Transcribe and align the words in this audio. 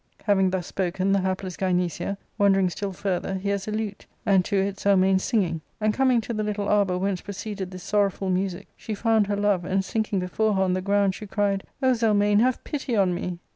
Having 0.23 0.49
thus 0.49 0.65
spoken, 0.65 1.11
the 1.11 1.21
hapless 1.21 1.55
Gynecia, 1.55 2.17
wandering 2.39 2.71
still 2.71 2.91
further, 2.91 3.35
hears 3.35 3.67
a 3.67 3.71
lute, 3.71 4.07
and 4.25 4.43
to 4.45 4.55
it 4.57 4.79
Zelmane 4.79 5.19
singing; 5.21 5.61
and, 5.79 5.93
coming 5.93 6.21
to 6.21 6.33
the 6.33 6.41
little 6.41 6.67
arbour 6.67 6.97
whence 6.97 7.21
proceeded 7.21 7.69
this 7.69 7.83
sorrowful 7.83 8.31
music, 8.31 8.67
she 8.75 8.95
found 8.95 9.27
het 9.27 9.37
love, 9.37 9.63
and, 9.63 9.85
sinking 9.85 10.17
before 10.17 10.55
her 10.55 10.63
on 10.63 10.73
the 10.73 10.81
ground, 10.81 11.13
she 11.13 11.27
cried," 11.27 11.63
O 11.83 11.93
Zelmane, 11.93 12.39
have 12.39 12.63
pity 12.63 12.95
on 12.95 13.13
me." 13.13 13.37